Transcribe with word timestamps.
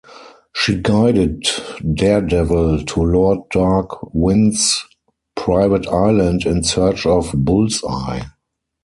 She 0.53 0.77
guided 0.77 1.43
Daredevil 1.93 2.85
to 2.85 3.03
Lord 3.03 3.37
Dark 3.51 3.99
Wind's 4.15 4.83
private 5.35 5.85
island 5.89 6.43
in 6.43 6.63
search 6.63 7.05
of 7.05 7.31
Bullseye. 7.35 8.23